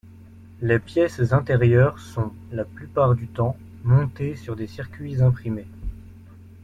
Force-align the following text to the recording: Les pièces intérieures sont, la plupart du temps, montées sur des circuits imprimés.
Les 0.61 0.79
pièces 0.79 1.31
intérieures 1.31 1.99
sont, 1.99 2.33
la 2.51 2.65
plupart 2.65 3.13
du 3.13 3.27
temps, 3.27 3.55
montées 3.83 4.35
sur 4.35 4.55
des 4.55 4.65
circuits 4.65 5.21
imprimés. 5.21 5.67